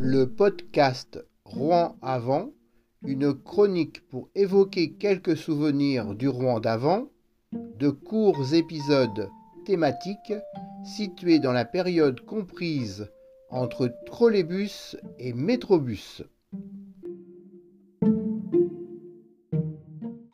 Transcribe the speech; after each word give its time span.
le 0.00 0.26
podcast 0.26 1.18
Rouen 1.44 1.96
avant, 2.02 2.52
une 3.02 3.34
chronique 3.34 4.08
pour 4.08 4.28
évoquer 4.36 4.92
quelques 4.92 5.36
souvenirs 5.36 6.14
du 6.14 6.28
Rouen 6.28 6.60
d'avant, 6.60 7.08
de 7.52 7.90
courts 7.90 8.54
épisodes 8.54 9.28
thématiques 9.66 10.34
situés 10.84 11.40
dans 11.40 11.50
la 11.50 11.64
période 11.64 12.20
comprise 12.20 13.10
entre 13.50 13.92
trolleybus 14.06 14.96
et 15.18 15.32
métrobus. 15.32 16.22